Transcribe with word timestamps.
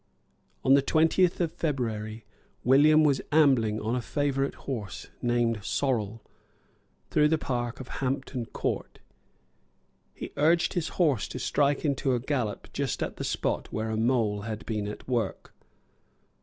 On 0.65 0.73
the 0.73 0.81
twentieth 0.81 1.39
of 1.41 1.51
February 1.51 2.25
William 2.63 3.03
was 3.03 3.21
ambling 3.31 3.79
on 3.79 3.95
a 3.95 4.01
favourite 4.01 4.55
horse, 4.65 5.09
named 5.21 5.63
Sorrel, 5.63 6.23
through 7.11 7.27
the 7.27 7.37
park 7.37 7.79
of 7.79 7.87
Hampton 7.87 8.47
Court. 8.47 8.97
He 10.15 10.31
urged 10.37 10.73
his 10.73 10.87
horse 10.97 11.27
to 11.27 11.37
strike 11.37 11.85
into 11.85 12.15
a 12.15 12.19
gallop 12.19 12.73
just 12.73 13.03
at 13.03 13.17
the 13.17 13.23
spot 13.23 13.71
where 13.71 13.91
a 13.91 13.95
mole 13.95 14.41
had 14.41 14.65
been 14.65 14.87
at 14.87 15.07
work. 15.07 15.53